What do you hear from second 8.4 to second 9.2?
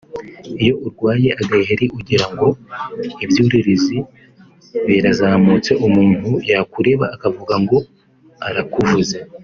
arakuvuze